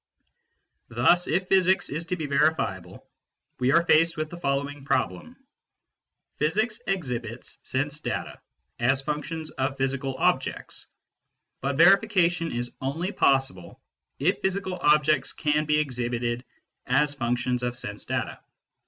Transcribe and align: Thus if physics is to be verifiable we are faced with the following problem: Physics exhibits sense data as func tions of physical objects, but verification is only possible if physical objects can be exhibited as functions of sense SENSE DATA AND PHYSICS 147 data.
Thus 0.87 1.27
if 1.27 1.47
physics 1.47 1.89
is 1.89 2.05
to 2.07 2.15
be 2.15 2.25
verifiable 2.25 3.05
we 3.59 3.71
are 3.71 3.85
faced 3.85 4.17
with 4.17 4.31
the 4.31 4.39
following 4.39 4.83
problem: 4.83 5.35
Physics 6.37 6.81
exhibits 6.87 7.59
sense 7.61 7.99
data 7.99 8.41
as 8.79 9.03
func 9.03 9.23
tions 9.25 9.51
of 9.51 9.77
physical 9.77 10.15
objects, 10.17 10.87
but 11.61 11.75
verification 11.77 12.51
is 12.51 12.71
only 12.81 13.11
possible 13.11 13.79
if 14.17 14.41
physical 14.41 14.79
objects 14.81 15.33
can 15.33 15.65
be 15.65 15.77
exhibited 15.77 16.43
as 16.87 17.13
functions 17.13 17.61
of 17.61 17.77
sense 17.77 18.01
SENSE 18.01 18.05
DATA 18.05 18.17
AND 18.21 18.29
PHYSICS 18.37 18.39
147 18.41 18.41
data. 18.41 18.45